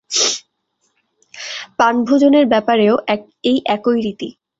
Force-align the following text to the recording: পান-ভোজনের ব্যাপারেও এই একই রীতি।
পান-ভোজনের 1.79 2.45
ব্যাপারেও 2.47 2.95
এই 3.43 3.57
একই 3.67 3.97
রীতি। 4.01 4.29